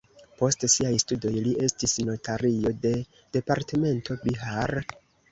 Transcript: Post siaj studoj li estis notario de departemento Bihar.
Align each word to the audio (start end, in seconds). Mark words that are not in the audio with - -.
Post 0.37 0.63
siaj 0.75 0.93
studoj 1.01 1.33
li 1.47 1.51
estis 1.65 1.93
notario 2.07 2.71
de 2.85 2.93
departemento 3.37 4.17
Bihar. 4.23 4.75